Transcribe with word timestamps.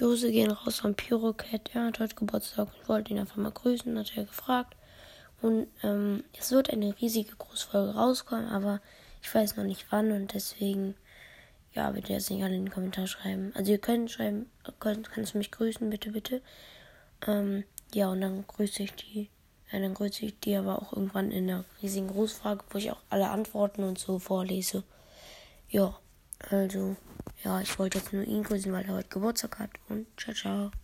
Grüße 0.00 0.32
gehen 0.32 0.50
raus 0.50 0.78
von 0.78 0.94
Pyrocat. 0.94 1.74
Er 1.74 1.84
hat 1.84 2.00
heute 2.00 2.14
Geburtstag 2.14 2.68
und 2.74 2.88
wollte 2.88 3.12
ihn 3.12 3.18
einfach 3.18 3.36
mal 3.36 3.52
grüßen, 3.52 3.98
hat 3.98 4.16
er 4.16 4.24
gefragt. 4.24 4.74
Und 5.42 5.66
ähm, 5.82 6.24
es 6.38 6.50
wird 6.52 6.70
eine 6.70 6.98
riesige 6.98 7.36
Großfolge 7.36 7.94
rauskommen, 7.94 8.48
aber 8.48 8.80
ich 9.22 9.34
weiß 9.34 9.56
noch 9.56 9.64
nicht 9.64 9.84
wann 9.90 10.10
und 10.12 10.32
deswegen, 10.32 10.94
ja, 11.74 11.90
bitte 11.90 12.14
jetzt 12.14 12.30
nicht 12.30 12.42
alle 12.42 12.56
in 12.56 12.64
den 12.64 12.72
Kommentar 12.72 13.06
schreiben. 13.06 13.52
Also 13.54 13.72
ihr 13.72 13.78
könnt 13.78 14.10
schreiben, 14.10 14.50
könnt, 14.78 15.10
kannst 15.10 15.34
du 15.34 15.38
mich 15.38 15.50
grüßen, 15.50 15.90
bitte, 15.90 16.12
bitte. 16.12 16.40
Ähm, 17.26 17.64
ja, 17.92 18.08
und 18.08 18.22
dann 18.22 18.46
grüße 18.46 18.82
ich 18.84 18.94
die. 18.94 19.28
Ja, 19.70 19.80
dann 19.80 19.92
grüße 19.92 20.24
ich 20.24 20.40
die 20.40 20.56
aber 20.56 20.80
auch 20.80 20.94
irgendwann 20.94 21.30
in 21.30 21.50
einer 21.50 21.66
riesigen 21.82 22.08
Großfrage, 22.08 22.64
wo 22.70 22.78
ich 22.78 22.90
auch 22.90 23.02
alle 23.10 23.28
Antworten 23.28 23.84
und 23.84 23.98
so 23.98 24.18
vorlese. 24.18 24.82
Ja, 25.68 25.98
also, 26.48 26.96
ja, 27.44 27.60
ich 27.60 27.78
wollte 27.78 27.98
jetzt 27.98 28.12
nur 28.12 28.22
ihn 28.24 28.42
grüßen, 28.42 28.72
weil 28.72 28.84
er 28.84 28.94
heute 28.94 29.08
Geburtstag 29.08 29.58
hat. 29.58 29.70
Und 29.88 30.06
ciao, 30.18 30.34
ciao. 30.34 30.70